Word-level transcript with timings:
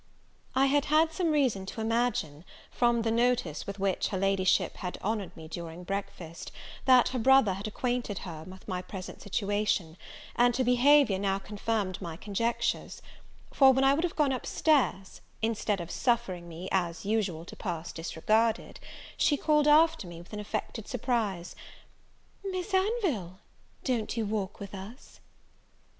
I 0.55 0.65
had 0.65 0.85
had 0.85 1.13
some 1.13 1.29
reason 1.29 1.67
to 1.67 1.79
imagine, 1.79 2.43
from 2.71 3.03
the 3.03 3.11
notice 3.11 3.67
with 3.67 3.77
which 3.77 4.07
her 4.07 4.17
Ladyship 4.17 4.77
had 4.77 4.97
honoured 5.03 5.37
me 5.37 5.47
during 5.47 5.83
breakfast, 5.83 6.51
that 6.85 7.09
her 7.09 7.19
brother 7.19 7.53
had 7.53 7.67
acquainted 7.67 8.17
her 8.25 8.43
with 8.47 8.67
my 8.67 8.81
present 8.81 9.21
situation: 9.21 9.97
and 10.35 10.57
her 10.57 10.63
behaviour 10.63 11.19
now 11.19 11.37
confirmed 11.37 12.01
my 12.01 12.17
conjectures: 12.17 13.03
for, 13.53 13.73
when 13.73 13.83
I 13.83 13.93
would 13.93 14.03
have 14.03 14.15
gone 14.15 14.33
up 14.33 14.47
stairs, 14.47 15.21
instead 15.43 15.79
of 15.79 15.91
suffering 15.91 16.49
me, 16.49 16.67
as 16.71 17.05
usual, 17.05 17.45
to 17.45 17.55
pass 17.55 17.91
disregarded, 17.91 18.79
she 19.17 19.37
called 19.37 19.67
after 19.67 20.07
me 20.07 20.17
with 20.19 20.33
an 20.33 20.39
affected 20.39 20.87
surprise, 20.87 21.55
"Miss 22.43 22.73
Anville, 22.73 23.37
don't 23.83 24.17
you 24.17 24.25
walk 24.25 24.59
with 24.59 24.73
us?" 24.73 25.19